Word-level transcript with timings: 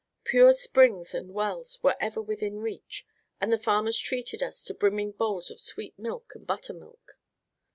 Pure 0.23 0.53
springs 0.53 1.13
and 1.13 1.31
wells 1.31 1.77
were 1.83 1.95
ever 2.01 2.19
within 2.19 2.57
reach, 2.59 3.05
and 3.39 3.53
the 3.53 3.57
farmers 3.59 3.99
treated 3.99 4.41
us 4.41 4.63
to 4.63 4.73
brimming 4.73 5.11
bowls 5.11 5.51
of 5.51 5.59
sweet 5.59 5.93
milk 5.99 6.31
and 6.33 6.47
buttermilk. 6.47 7.19